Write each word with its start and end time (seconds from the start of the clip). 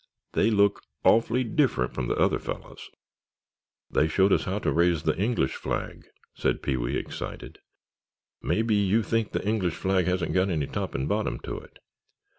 They 0.31 0.49
look 0.49 0.81
awfully 1.03 1.43
different 1.43 1.93
from 1.93 2.07
the 2.07 2.15
other 2.15 2.39
fellows——" 2.39 2.89
"They 3.91 4.07
showed 4.07 4.33
us 4.33 4.45
how 4.45 4.57
to 4.57 4.71
raise 4.71 5.03
the 5.03 5.15
English 5.15 5.53
flag," 5.53 6.07
said 6.33 6.63
Pee 6.63 6.75
wee, 6.75 6.97
excitedly. 6.97 7.61
"Maybe 8.41 8.73
you 8.73 9.03
think 9.03 9.31
the 9.31 9.47
English 9.47 9.75
flag 9.75 10.07
hasn't 10.07 10.33
got 10.33 10.49
any 10.49 10.65
top 10.65 10.95
and 10.95 11.07
bottom 11.07 11.37
to 11.41 11.55
it. 11.59 11.77